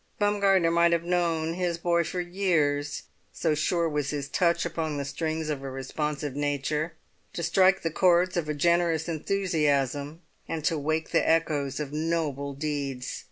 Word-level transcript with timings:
Baumgartner 0.17 0.71
might 0.71 0.93
have 0.93 1.03
known 1.03 1.53
his 1.53 1.77
boy 1.77 2.03
for 2.03 2.19
years, 2.19 3.03
so 3.31 3.53
sure 3.53 3.87
was 3.87 4.09
his 4.09 4.27
touch 4.27 4.65
upon 4.65 4.97
the 4.97 5.05
strings 5.05 5.47
of 5.47 5.61
a 5.61 5.69
responsive 5.69 6.35
nature, 6.35 6.93
to 7.33 7.43
strike 7.43 7.83
the 7.83 7.91
chords 7.91 8.35
of 8.35 8.49
a 8.49 8.55
generous 8.55 9.07
enthusiasm, 9.07 10.23
and 10.47 10.65
to 10.65 10.75
wake 10.79 11.11
the 11.11 11.29
echoes 11.29 11.79
of 11.79 11.93
noble 11.93 12.53
deeds. 12.55 13.19